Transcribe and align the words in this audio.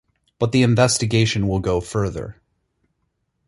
But 0.39 0.51
the 0.51 0.63
investigation 0.63 1.47
will 1.47 1.59
go 1.59 1.79
further. 1.79 2.41